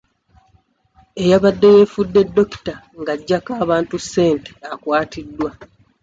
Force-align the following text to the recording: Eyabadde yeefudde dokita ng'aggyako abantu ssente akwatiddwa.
Eyabadde 1.21 1.67
yeefudde 1.77 2.21
dokita 2.35 2.73
ng'aggyako 2.99 3.51
abantu 3.63 3.95
ssente 4.03 4.49
akwatiddwa. 4.73 5.49